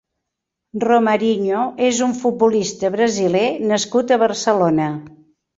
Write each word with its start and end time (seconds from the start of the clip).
Romarinho 0.83 1.59
és 1.89 2.01
un 2.07 2.17
futbolista 2.23 2.93
brasiler 2.97 3.45
nascut 3.73 4.15
a 4.17 4.21
Barcelona. 4.27 4.93